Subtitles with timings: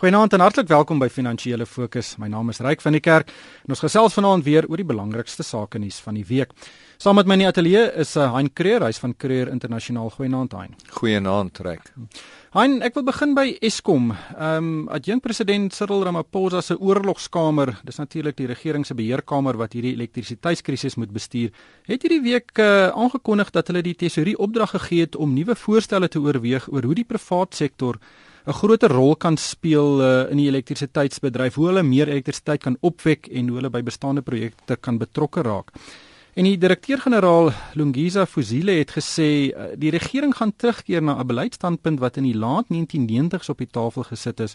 [0.00, 2.14] Goeienaand en hartlik welkom by Finansiële Fokus.
[2.16, 3.28] My naam is Ryk van die Kerk
[3.66, 6.54] en ons gesels vanaand weer oor die belangrikste sake nuus van die week.
[6.96, 10.08] Saam met my in die ateljee is uh, Hein Creer, hy's van Creer Internasionaal.
[10.14, 10.72] Goeienaand Hein.
[10.96, 11.90] Goeienaand Ryk.
[12.56, 14.08] Hein, ek wil begin by Eskom.
[14.38, 19.76] Ehm um, adjunk president Cyril Ramaphosa se oorlogskamer, dis natuurlik die regering se beheerkamer wat
[19.76, 21.52] hierdie elektrisiteitskrisis moet bestuur,
[21.92, 26.08] het hierdie week uh, aangekondig dat hulle die tesourier opdrag gegee het om nuwe voorstelle
[26.08, 28.00] te oorweeg oor hoe die privaat sektor
[28.46, 33.28] 'n groter rol kan speel uh, in die elektrisiteitsbedryf, hoe hulle meer elektrisiteit kan opwek
[33.28, 35.70] en hoe hulle by bestaande projekte kan betrokke raak.
[36.34, 42.00] En die direkteur-generaal Lungiza Fuzile het gesê uh, die regering gaan terugkeer na 'n beleidsstandpunt
[42.00, 44.54] wat in die laat 1990s op die tafel gesit is.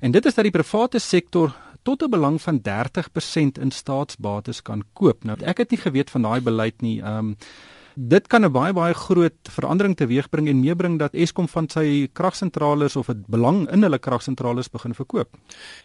[0.00, 1.52] En dit is dat die private sektor
[1.82, 5.24] tot 'n belang van 30% in staatsbates kan koop.
[5.24, 7.00] Nou ek het nie geweet van daai beleid nie.
[7.00, 7.36] Ehm um,
[7.98, 12.88] dit kan 'n baie baie groot verandering teweegbring en meebring dat Eskom van sy kragsentrale
[12.94, 15.28] of 'n belang in hulle kragsentrale begin verkoop.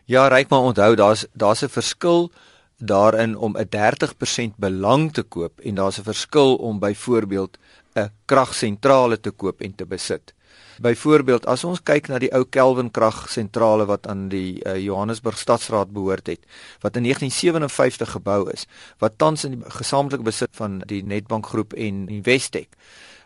[0.05, 2.31] Ja, ryk maar onthou, daar's daar's 'n verskil
[2.77, 7.57] daarin om 'n 30% belang te koop en daar's 'n verskil om byvoorbeeld
[7.95, 10.33] 'n kragsentrale te koop en te besit.
[10.81, 15.93] Byvoorbeeld, as ons kyk na die ou Kelvin kragsentrale wat aan die uh, Johannesburg Stadsraad
[15.93, 16.41] behoort het,
[16.81, 18.65] wat in 1957 gebou is,
[18.97, 22.73] wat tans in die gesamentlike besit van die Nedbank groep en Investec,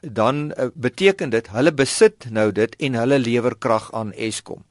[0.02, 4.66] dan uh, beteken dit hulle besit nou dit en hulle lewer krag aan Eskom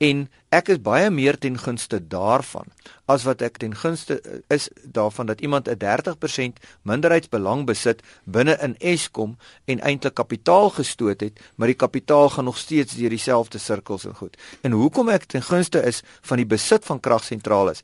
[0.00, 2.70] en ek is baie meer ten gunste daarvan
[3.10, 8.56] as wat ek ten gunste eh, is daarvan dat iemand 'n 30% minderheidsbelang besit binne
[8.62, 13.58] in Eskom en eintlik kapitaal gestoot het, maar die kapitaal gaan nog steeds deur dieselfde
[13.58, 14.36] sirkels en goed.
[14.62, 17.74] En hoekom ek ten gunste is van die besit van kragsentrale?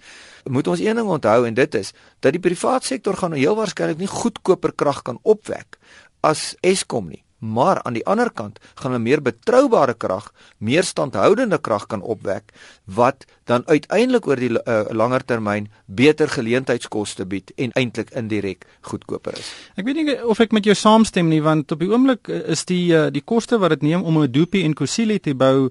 [0.44, 3.98] Moet ons een ding onthou en dit is dat die private sektor gaan heel waarskynlik
[3.98, 5.78] nie goedkoper krag kan opwek
[6.20, 11.58] as Eskom nie maar aan die ander kant gaan hulle meer betroubare krag, meer standhoudende
[11.58, 12.52] krag kan opwek
[12.84, 19.38] wat dan uiteindelik oor die uh, langer termyn beter geleentheidskoste bied en eintlik indirek goedkoper
[19.38, 19.52] is.
[19.76, 22.64] Ek weet nie of ek met jou saamstem nie want op die oomblik eh, is
[22.66, 25.70] die uh, die koste wat dit neem om 'n Dupi en Kusile te bou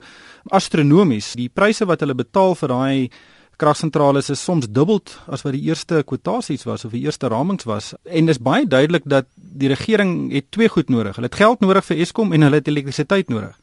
[0.51, 1.33] astronomies.
[1.35, 3.09] Die pryse wat hulle betaal vir daai
[3.61, 7.93] kragsentrale is soms dubbel as wat die eerste kwotasies was of die eerste ramings was
[8.03, 11.15] en dis baie duidelik dat die regering het twee goed nodig.
[11.15, 13.55] Hulle het geld nodig vir Eskom en hulle het elektrisiteit nodig.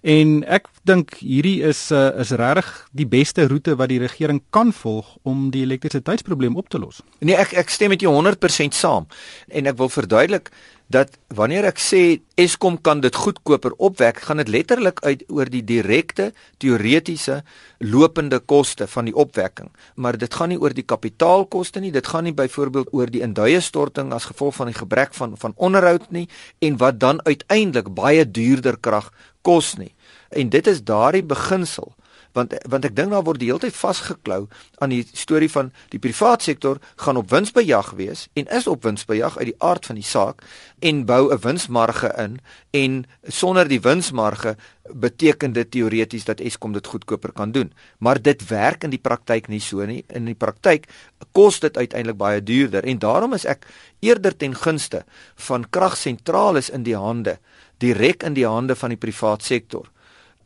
[0.00, 4.72] En ek dink hierdie is uh, is regtig die beste roete wat die regering kan
[4.72, 7.02] volg om die elektrisiteitsprobleem op te los.
[7.20, 9.10] Nee, ek ek stem met jou 100% saam.
[9.52, 10.48] En ek wil verduidelik
[10.90, 12.02] dat wanneer ek sê
[12.40, 17.42] Eskom kan dit goedkoper opwek, gaan dit letterlik uit oor die direkte teoretiese
[17.78, 22.26] lopende koste van die opwekking, maar dit gaan nie oor die kapitaalkoste nie, dit gaan
[22.26, 26.26] nie byvoorbeeld oor die induie storting as gevolg van die gebrek van van onderhoud nie
[26.58, 29.12] en wat dan uiteindelik baie duurder krag
[29.46, 29.94] kos nie.
[30.30, 31.94] En dit is daardie beginsel
[32.32, 34.46] want want ek dink daar word die hele tyd vasgeklou
[34.78, 39.38] aan die storie van die privaat sektor gaan op winsbejag wees en is op winsbejag
[39.38, 40.44] uit die aard van die saak
[40.80, 42.40] en bou 'n winsmarge in
[42.70, 44.56] en sonder die winsmarge
[44.94, 47.72] beteken dit teoreties dat Eskom dit goedkoper kan doen.
[47.98, 50.04] Maar dit werk in die praktyk nie so nie.
[50.08, 50.88] In die praktyk
[51.32, 53.66] kos dit uiteindelik baie duurder en daarom is ek
[54.00, 55.04] eerder ten gunste
[55.34, 57.38] van kragsentrale in die hande
[57.78, 59.88] direk in die hande van die privaat sektor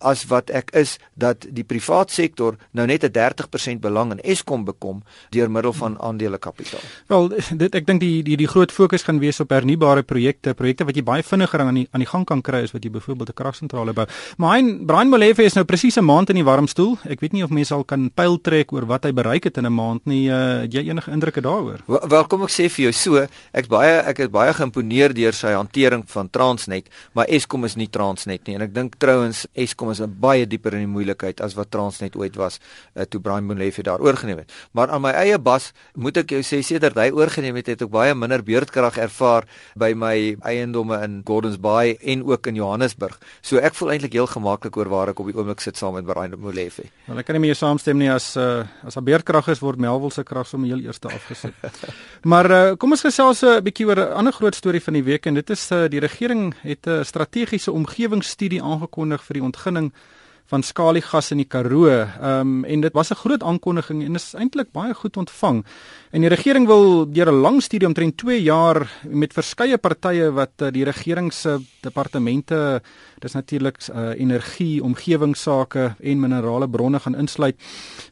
[0.04, 4.65] as wat ek is dat die privaat sektor nou net 'n 30% belang in Eskom
[4.65, 6.81] bekom deur middel van aandelekapitaal.
[7.06, 7.28] Wel,
[7.62, 10.97] dit ek dink die die die groot fokus gaan wees op hernubare projekte, projekte wat
[10.97, 13.34] jy baie vinniger aan die aan die gang kan kry as wat jy byvoorbeeld 'n
[13.34, 14.06] kragsentrale bou.
[14.37, 16.98] Maar hy Brian Molefe is nou presies 'n maand in die warm stoel.
[17.04, 19.66] Ek weet nie of mense al kan pyl trek oor wat hy bereik het in
[19.66, 20.28] 'n maand nie.
[20.28, 21.81] Uh, het jy enige indrukke daaroor?
[21.87, 25.32] Wel, wel, kom ek sê vir jou so, ek's baie ek is baie geïmponeer deur
[25.32, 29.91] sy hantering van Transnet, maar Eskom is nie Transnet nie en ek dink trouens Eskom
[29.94, 32.59] is 'n baie dieper in die moeilikheid as wat Transnet ooit was
[32.94, 34.53] uh, toe Brian Molefe daar oorgeneem het.
[34.72, 37.91] Maar aan my eie bas moet ek jou sê sedert hy oorgeneem het, het ek
[37.91, 39.47] baie minder beurtkrag ervaar
[39.77, 43.19] by my eiendomme in Gordons Bay en ook in Johannesburg.
[43.43, 46.06] So ek voel eintlik heel gemaklik oor waar ek op die oomblik sit saam met
[46.09, 46.88] Brian Molefe.
[47.06, 50.12] Wel ek kan nie meer saamstem nie as uh, as 'n beurtkrag is word Melville
[50.12, 51.55] se krag sommer heel eerste afgesit.
[52.32, 55.26] maar uh, kom ons gesels 'n bietjie oor 'n ander groot storie van die week
[55.26, 59.92] en dit is uh, die regering het 'n strategiese omgewingsstudie aangekondig vir die ontginning lang
[60.46, 61.88] van skaliegas in die Karoo.
[61.88, 65.64] Ehm um, en dit was 'n groot aankondiging en is eintlik baie goed ontvang.
[66.11, 70.50] En die regering wil deur 'n lang studie omtrent 2 jaar met verskeie partye wat
[70.62, 72.82] uh, die regering se departemente,
[73.19, 77.56] dis natuurlik uh, energie, omgewingsake en minerale bronne gaan insluit.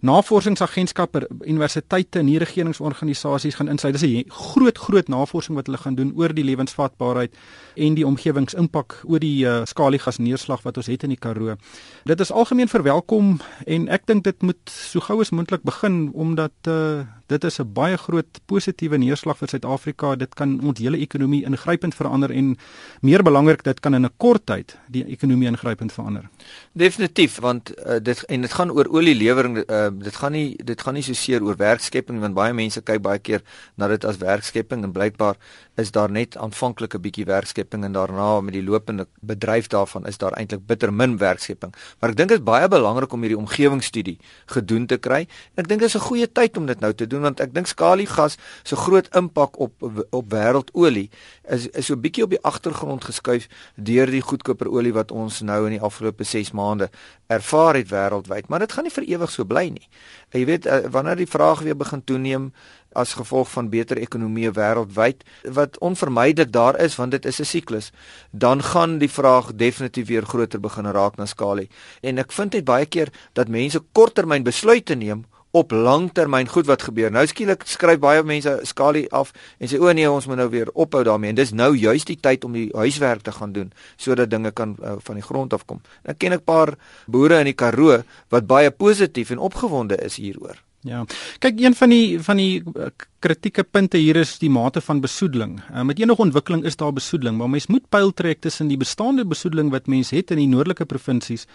[0.00, 4.00] Navorsingsagentskappe, universiteite en nie-regeringsorganisasies gaan insluit.
[4.00, 7.34] Dis 'n groot groot navorsing wat hulle gaan doen oor die lewensvatbaarheid
[7.76, 11.56] en die omgewingsimpak oor die uh, skaliegas neerslag wat ons het in die Karoo.
[12.04, 13.36] Dit is algemeen verwelkom
[13.66, 17.02] en ek dink dit moet so gou as moontlik begin omdat uh,
[17.32, 20.16] dit is 'n baie groot positiewe neerslag vir Suid-Afrika.
[20.16, 22.56] Dit kan ons hele ekonomie ingrypend verander en
[23.00, 26.28] meer belangrik, dit kan in 'n kort tyd die ekonomie ingrypend verander.
[26.72, 30.94] Definitief, want uh, dit en dit gaan oor olielewering, uh, dit gaan nie dit gaan
[30.94, 33.42] nie so seer oor werkskepping want baie mense kyk baie keer
[33.76, 35.36] na dit as werkskepping en blykbaar
[35.76, 40.18] is daar net aanvanklik 'n bietjie werkskepping en daarna met die lopende bedryf daarvan is
[40.18, 41.72] daar eintlik bitter min werkskepping.
[42.00, 45.26] Maar ek dink dit is baie belangrik om hierdie omgewingsstudie gedoen te kry.
[45.54, 47.66] Ek dink dit is 'n goeie tyd om dit nou te doen want ek dink
[47.66, 49.72] skaliegas se groot impak op
[50.10, 51.08] op wêreldolie
[51.48, 55.40] is is so 'n bietjie op die agtergrond geskuif deur die goedkoper olie wat ons
[55.40, 56.90] nou in die afgelope 6 maande
[57.32, 59.88] ervaar het wêreldwyd, maar dit gaan nie vir ewig so bly nie.
[60.32, 62.52] En jy weet eh, wanneer die vraag weer begin toeneem
[62.92, 65.22] as gevolg van beter ekonomie wêreldwyd
[65.56, 67.90] wat onvermydelik daar is want dit is 'n siklus
[68.30, 71.70] dan gaan die vraag definitief weer groter begin raak na skalie
[72.02, 76.82] en ek vind dit baie keer dat mense korttermyn besluite neem op langtermyn goed wat
[76.82, 77.12] gebeur.
[77.12, 80.72] Nou skielik skryf baie mense skalie af en sê o nee, ons moet nou weer
[80.72, 83.70] ophou daarmee en dis nou juist die tyd om die huiswerk te gaan doen
[84.00, 85.82] sodat dinge kan uh, van die grond af kom.
[86.08, 86.76] Ek ken 'n paar
[87.06, 90.56] boere in die Karoo wat baie positief en opgewonde is hieroor.
[90.82, 91.04] Ja.
[91.38, 92.88] Kyk, een van die van die uh,
[93.22, 95.60] kritieke punte hier is die mate van besoedeling.
[95.70, 99.26] Uh, met enige ontwikkeling is daar besoedeling, maar mens moet pyl trek tussen die bestaande
[99.26, 101.46] besoedeling wat mens het in die noordelike provinsies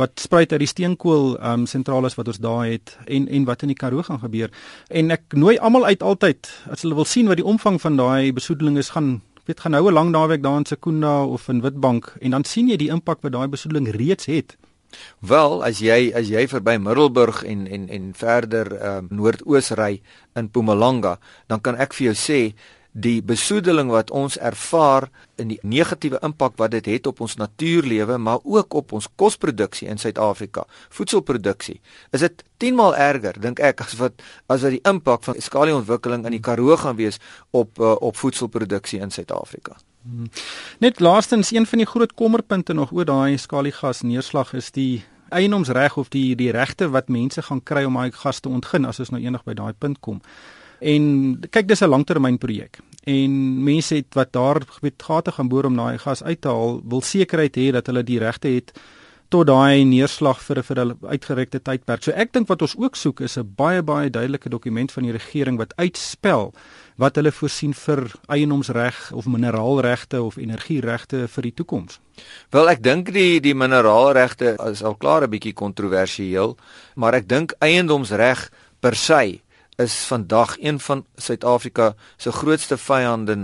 [0.00, 3.62] wat spruit uit die steenkool ehm um, sentrales wat ons daar het en en wat
[3.62, 4.50] in die Karoo gaan gebeur.
[4.88, 8.32] En ek nooi almal uit altyd as hulle wil sien wat die omvang van daai
[8.32, 12.16] besoedeling is gaan weet gaan nou 'n lang naweek daar in Sekunda of in Witbank
[12.20, 14.56] en dan sien jy die impak wat daai besoedeling reeds het.
[15.20, 20.00] Wel, as jy as jy verby Middelburg en en en verder ehm uh, noordoos ry
[20.34, 22.54] in Mpumalanga, dan kan ek vir jou sê
[22.92, 25.08] die besoedeling wat ons ervaar
[25.38, 29.88] in die negatiewe impak wat dit het op ons natuurlewe maar ook op ons kosproduksie
[29.88, 31.80] in Suid-Afrika, voedselproduksie.
[32.10, 34.18] Is dit 10 maal erger dink ek as wat
[34.50, 37.20] as wat die impak van skalieontwikkeling in die Karoo gaan wees
[37.50, 39.78] op uh, op voedselproduksie in Suid-Afrika.
[40.02, 40.30] Hmm.
[40.78, 45.96] Net laastens een van die groot kommerpunte nog oor daai skaliegas neerslag is die eienoomsreg
[45.96, 49.12] of die die regte wat mense gaan kry om daai gas te ontgin as ons
[49.14, 50.18] nou eendag by daai punt kom.
[50.80, 52.78] En kyk dis 'n langtermynprojek.
[53.04, 56.80] En mense het wat daar gebied gate gaan boor om daai gas uit te haal,
[56.84, 58.72] wil sekerheid hê dat hulle die regte het
[59.30, 62.02] tot daai neerslag vir 'n vir 'n uitgerekte tydperk.
[62.02, 65.12] So ek dink wat ons ook soek is 'n baie baie duidelike dokument van die
[65.12, 66.52] regering wat uitspel
[66.96, 72.00] wat hulle voorsien vir eienoomsreg of mineraalregte of energieregte vir die toekoms.
[72.50, 76.56] Wel ek dink die die mineraalregte is al klaar 'n bietjie kontroversieel,
[76.96, 78.50] maar ek dink eiendomsreg
[78.80, 79.40] per se
[79.80, 83.36] is vandag een van Suid-Afrika se grootste vyande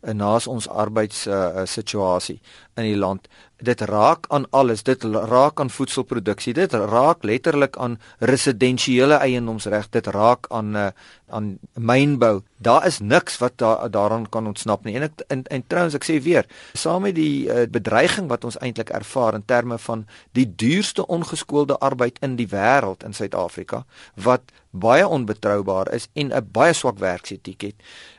[0.00, 2.38] naas naas ons arbeids uh, situasie
[2.78, 3.28] in die land.
[3.58, 10.06] Dit raak aan alles, dit raak aan voedselproduksie, dit raak letterlik aan residensiële eiendomsreg, dit
[10.14, 10.90] raak aan uh,
[11.28, 12.44] aan mynbou.
[12.62, 14.94] Daar is niks wat da daaraan kan ontsnap nie.
[14.96, 16.46] En ek en, en trouens ek sê weer,
[16.78, 20.06] saam met die uh, bedreiging wat ons eintlik ervaar in terme van
[20.38, 23.82] die duurste ongeskoolde arbeid in die wêreld in Suid-Afrika
[24.14, 27.76] wat baie onbetroubaar is en 'n baie swak werksetiek het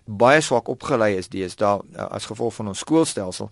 [0.10, 3.52] baie swak opgelei is deesdae uh, as gevolg van ons skoolstelsel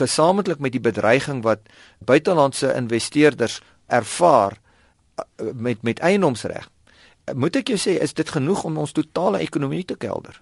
[0.00, 1.68] gesamentlik met die bedreiging wat
[1.98, 6.68] buitelandse investeerders ervaar uh, met met eienoomsreg
[7.34, 10.38] moet ek jou sê is dit genoeg om ons totale ekonomie te kelder?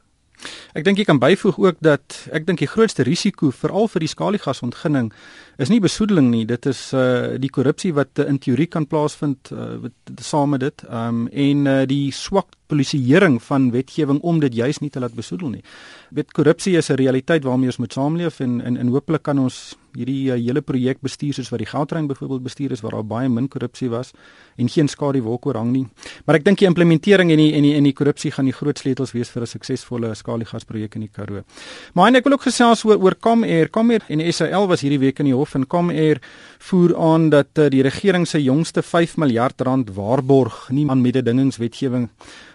[0.79, 4.11] Ek dink jy kan byvoeg ook dat ek dink die grootste risiko veral vir die
[4.13, 5.09] skaliegasontginning
[5.59, 9.81] is nie besoedeling nie, dit is uh die korrupsie wat in teorie kan plaasvind uh,
[9.83, 10.87] wat saam met dit.
[10.87, 15.49] Um en uh, die swak polisieering van wetgewing om dit juis nie te laat besoedel
[15.57, 15.65] nie.
[16.11, 19.77] Weet korrupsie is 'n realiteit waarmee ons moet saamleef en en en hopelik kan ons
[19.97, 23.29] hierdie uh, hele projek bestuur soos wat die Gautrain byvoorbeeld bestuur is waar daar baie
[23.29, 24.13] min korrupsie was
[24.57, 25.85] en geen skadu wolk oor hang nie.
[26.27, 28.79] Maar ek dink die implementering en die en die en die korrupsie gaan die groot
[28.79, 31.45] sleutels wees vir 'n suksesvolle skaliegasprojek in die Karoo.
[31.95, 33.71] Maar ek wil ook gesels oor oor Comair.
[33.71, 36.21] Comair en SAL was hierdie week in die hof en Comair
[36.59, 42.09] voer aan dat uh, die regering se jongste 5 miljard rand waarborg nie aan mededingingswetgewing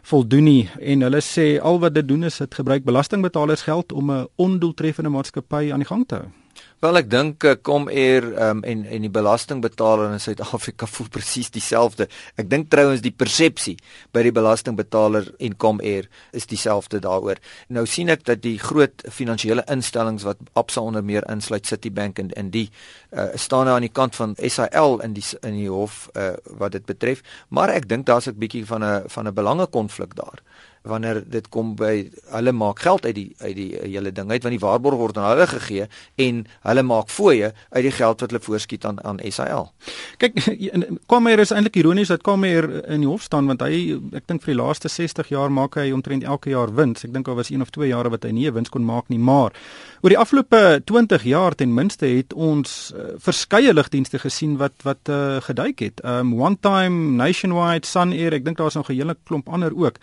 [0.03, 4.11] voldoen nie en hulle sê al wat dit doen is dit gebruik belastingbetalers geld om
[4.11, 6.42] 'n ondoeltreffende maatskappy aan die gang te hou.
[6.83, 12.09] Wel ek dink kom eer um, en en die belastingbetaler in Suid-Afrika voel presies dieselfde.
[12.35, 13.77] Ek dink trouens die persepsie
[14.11, 17.39] by die belastingbetaler en kom eer is dieselfde daaroor.
[17.71, 22.35] Nou sien ek dat die groot finansiële instellings wat Absa onder meer insluit Citibank en
[22.35, 26.09] in die uh, staan nou aan die kant van SAL in die in die hof
[26.19, 30.19] uh, wat dit betref, maar ek dink daar's 'n bietjie van 'n van 'n belangekonflik
[30.19, 30.43] daar
[30.83, 34.55] wanneer dit kom by hulle maak geld uit die uit die hele ding uit want
[34.55, 35.87] die waarborg word aan hulle gegee
[36.25, 39.71] en hulle maak fooie uit die geld wat hulle voorskiet aan aan SAL.
[40.19, 40.41] Kyk,
[41.11, 42.51] Kwame is eintlik ironies dat Kwame
[42.83, 45.89] in die hof staan want hy ek dink vir die laaste 60 jaar maak hy
[45.95, 47.05] omtrent elke jaar wins.
[47.07, 49.09] Ek dink al was een of twee jare wat hy nie 'n wins kon maak
[49.09, 49.55] nie, maar
[50.03, 55.07] oor die afgelope 20 jaar ten minste het ons uh, verskeie lugdienste gesien wat wat
[55.09, 56.03] uh, geduik het.
[56.03, 59.99] Um One Time, Nationwide, Sun Air, ek dink daar's nog 'n hele klomp ander ook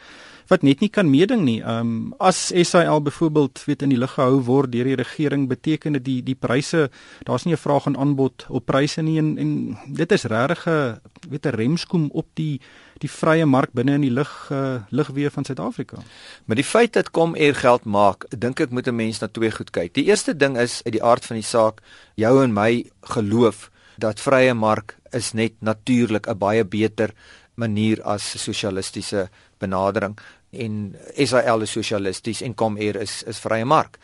[0.50, 1.60] wat net nie kan meeding nie.
[1.62, 6.04] Um as SAL byvoorbeeld weet in die lug gehou word deur die regering beteken dit
[6.04, 6.88] die die pryse
[7.26, 11.00] daar's nie 'n vraag en aanbod op pryse nie en, en dit is regtig 'n
[11.30, 12.60] weet 'n remskoem op die
[12.98, 15.96] die vrye mark binne in die lug uh, lugweë van Suid-Afrika.
[16.44, 19.50] Maar die feit dat kom eer geld maak, dink ek moet 'n mens na twee
[19.50, 19.94] goed kyk.
[19.94, 21.80] Die eerste ding is uit die aard van die saak,
[22.14, 27.10] jou en my geloof dat vrye mark is net natuurlik 'n baie beter
[27.54, 29.28] manier as sosialistiese
[29.58, 30.16] benadering
[30.50, 33.98] en Israel is sosialisties en Comair is is vrye mark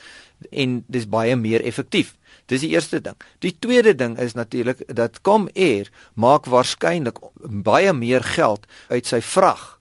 [0.51, 2.15] en dis baie meer effektief.
[2.47, 3.17] Dis die eerste ding.
[3.43, 7.19] Die tweede ding is natuurlik dat Comair maak waarskynlik
[7.67, 9.77] baie meer geld uit sy vrag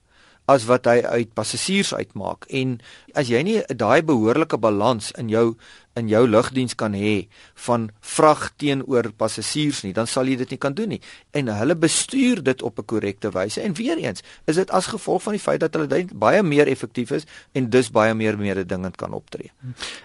[0.46, 2.78] as wat hy uit passasiers uitmaak en
[3.18, 5.56] as jy nie daai behoorlike balans in jou
[5.96, 7.26] in jou lugdiens kan hê
[7.66, 11.00] van vrag teenoor passasiers nie, dan sal jy dit nie kan doen nie.
[11.36, 13.60] En hulle bestuur dit op 'n korrekte wyse.
[13.60, 17.10] En weer eens, is dit as gevolg van die feit dat hulle baie meer effektief
[17.10, 19.50] is en dus baie meer mededingend kan optree.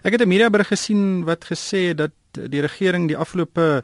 [0.03, 3.83] Ek het 'n mediaberig gesien wat gesê het dat die regering die afgelope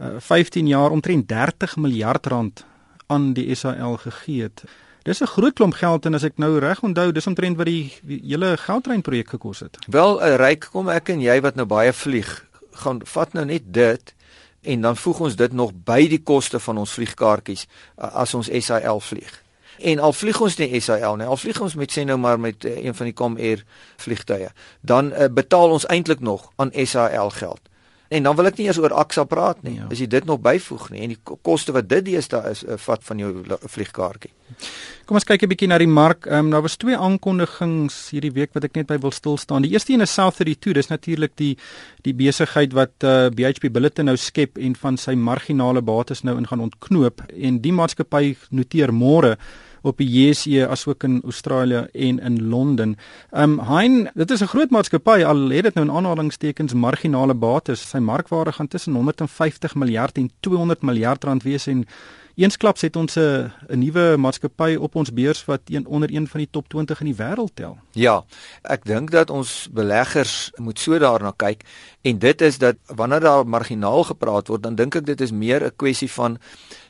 [0.00, 2.64] uh, 15 jaar omtrent 30 miljard rand
[3.06, 4.64] aan die SAL gegee het.
[5.08, 7.92] Dis 'n groot klomp geld en as ek nou reg onthou, dis omtrent wat die,
[8.02, 9.78] die hele geldtrein projek gekos het.
[9.86, 14.14] Wel, ryk kom ek en jy wat nou baie vlieg, gaan vat nou net dit
[14.62, 17.64] en dan voeg ons dit nog by die koste van ons vliegkaartjies
[17.96, 19.32] as ons SAL vlieg.
[19.78, 22.64] En al vlieg ons nie SAL nie, al vlieg ons met sê nou maar met
[22.64, 23.64] uh, een van die Comair
[23.96, 27.60] vliegtye, dan uh, betaal ons eintlik nog aan SAL geld.
[28.08, 29.76] En dan wil ek nie eers oor Aksa praat nie.
[29.76, 29.86] Ja.
[29.92, 33.04] As jy dit nog byvoeg nie en die koste wat dit deesdae is, uh, vat
[33.04, 34.32] van jou vliegkaartjie.
[35.04, 36.26] Kom ons kyk 'n bietjie na die mark.
[36.26, 39.62] Ehm um, daar was twee aankondigings hierdie week wat ek net by wil stil staan.
[39.62, 40.72] Die eerste een is South32.
[40.72, 41.56] Dis natuurlik die
[42.02, 46.36] die besigheid wat uh, eh, BHP Billiton nou skep en van sy marginale bates nou
[46.36, 49.36] in gaan ontknoop en die maatskappy noteer môre
[49.82, 52.96] op die JSE asook in Australië en in Londen.
[53.30, 57.34] Ehm um, Hein, dit is 'n groot maatskappy al het dit nou in aanhalingstekens marginale
[57.34, 57.88] bates.
[57.88, 61.86] Sy markwaarde gaan tussen 150 miljard en 200 miljard rand wees en
[62.38, 66.38] Eensklaps het ons 'n 'n nuwe maatskappy op ons beurs wat een onder een van
[66.38, 67.78] die top 20 in die wêreld tel.
[67.92, 68.24] Ja,
[68.62, 71.62] ek dink dat ons beleggers moet so daarna kyk
[72.02, 75.64] en dit is dat wanneer daar marginaal gepraat word, dan dink ek dit is meer
[75.64, 76.38] 'n kwessie van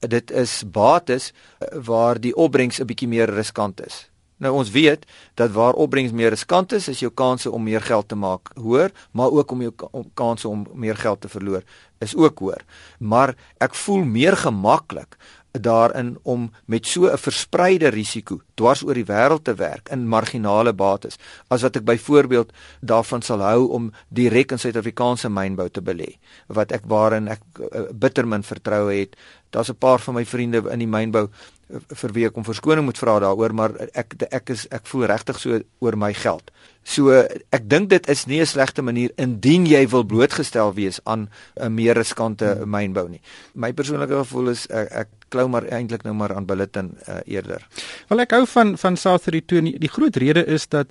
[0.00, 4.10] dit is bates eh, waar die opbrengs 'n bietjie meer riskant is.
[4.38, 8.08] Nou ons weet dat waar opbrengs meer riskant is, is jou kanse om meer geld
[8.08, 9.72] te maak hoër, maar ook om jou
[10.14, 11.62] kanse om meer geld te verloor
[11.98, 12.62] is ook hoër.
[12.98, 15.16] Maar ek voel meer gemaklik
[15.52, 20.72] daarin om met so 'n verspreide risiko dwars oor die wêreld te werk in marginale
[20.72, 21.16] bates
[21.48, 26.72] as wat ek byvoorbeeld daarvan sal hou om direk in Suid-Afrikaanse mynbou te belê wat
[26.72, 29.16] ek waarin ek uh, bitter min vertroue het
[29.50, 31.28] daar's 'n paar van my vriende in die mynbou
[31.68, 35.38] vir wie ek om verskoning moet vra daaroor maar ek ek is ek voel regtig
[35.40, 36.50] so oor my geld.
[36.88, 37.12] So
[37.52, 41.28] ek dink dit is nie 'n slegte manier indien jy wil blootgestel wees aan
[41.60, 42.70] 'n meer riskante hmm.
[42.70, 43.20] mynbou nie.
[43.54, 47.66] My persoonlike gevoel is ek, ek klou maar eintlik nou maar aan Bulletin uh, eerder.
[48.08, 50.86] Wel ek hou van van South 32 die groot rede is dat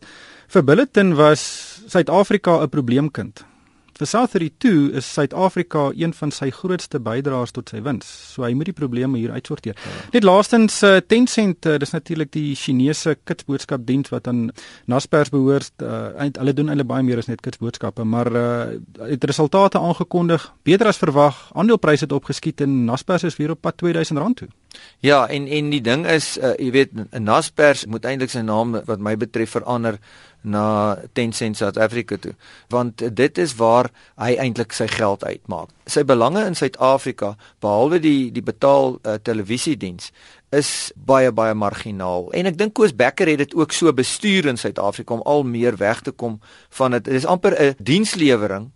[0.48, 1.44] vir Bulletin was
[1.88, 3.46] Suid-Afrika 'n probleemkind.
[3.98, 8.06] Vir South 32 is Suid-Afrika een van sy grootste bydraers tot sy wins.
[8.36, 9.74] So hy moet die probleme hier uitsorteer.
[9.74, 9.94] Ja.
[10.14, 14.52] Net laastens uh, Tencent, uh, dis natuurlik die Chinese kitsboodskapdiens wat aan
[14.86, 15.74] Naspers behoort.
[15.82, 20.94] Uh, hulle doen hulle baie meer as net kitsboodskappe, maar uh, het resultate aangekondig, beter
[20.94, 21.48] as verwag.
[21.58, 24.52] Aandelepryse het opgeskiet en Naspers is weer op pad R2000 toe.
[25.00, 29.00] Ja, en en die ding is, uh, jy weet, Naspers moet eintlik sy naam wat
[29.00, 30.00] my betref verander
[30.42, 32.34] na Tencent South Africa toe
[32.72, 35.72] want dit is waar hy eintlik sy geld uitmaak.
[35.88, 40.12] Sy belange in Suid-Afrika behalwe die die betaal uh, televisiediens
[40.56, 44.60] is baie baie marginaal en ek dink Koos Becker het dit ook so bestuur in
[44.60, 46.40] Suid-Afrika om al meer weg te kom
[46.80, 47.10] van dit.
[47.10, 48.72] Dit is amper 'n dienslewering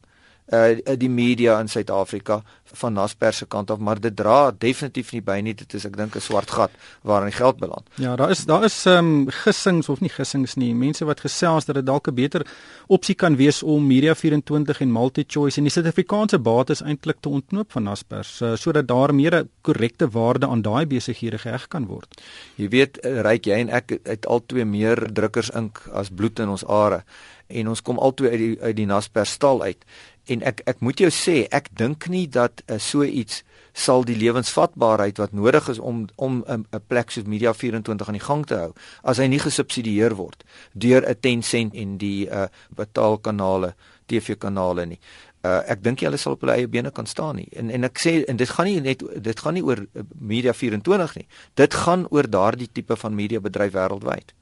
[0.52, 2.42] uh die media in Suid-Afrika
[2.74, 5.54] van Naspers se kant af, maar dit dra definitief nie by nie.
[5.58, 6.72] Dit is ek dink 'n swart gat
[7.04, 7.88] waarin die geld beland.
[7.96, 10.74] Ja, daar is daar is ehm um, gissings of nie gissings nie.
[10.74, 12.46] Mense wat gesels dat dit dalk 'n beter
[12.88, 17.72] opsie kan wees om Media 24 en MultiChoice en die Suid-Afrikaanse bates eintlik te ontknoop
[17.72, 22.22] van Naspers uh, sodat daar meer 'n korrekte waarde aan daai besighede geheg kan word.
[22.56, 26.50] Jy weet, ryk jy en ek het al twee meer drukkers ink as bloed in
[26.50, 27.04] ons are
[27.52, 29.86] en ons kom albei uit die uit die Naspers stal uit
[30.26, 34.18] en ek ek moet jou sê ek dink nie dat uh, so iets sal die
[34.20, 38.46] lewensvatbaarheid wat nodig is om om 'n 'n plek soos Media 24 aan die gang
[38.46, 38.74] te hou
[39.04, 43.76] as hy nie gesubsidieer word deur 'n Tencent en die uh, betaalkanale
[44.06, 45.00] TV-kanale nie.
[45.42, 47.48] Uh, ek dink hulle sal op hulle eie bene kan staan nie.
[47.52, 49.86] En en ek sê en dit gaan nie net dit gaan nie oor
[50.20, 51.28] Media 24 nie.
[51.56, 54.36] Dit gaan oor daardie tipe van media bedryf wêreldwyd.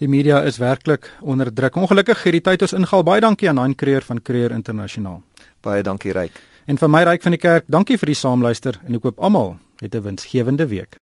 [0.00, 1.76] Die media is werklik onder druk.
[1.76, 3.02] Ongelukkig hierdie tyd ons ingaal.
[3.02, 5.22] Baie dankie aan Hein Creer van Creer Internasionaal.
[5.60, 6.40] Baie dankie Ryk.
[6.66, 9.58] En vir my Ryk van die kerk, dankie vir die saamluister en ek hoop almal
[9.80, 10.98] het 'n winsgewende week.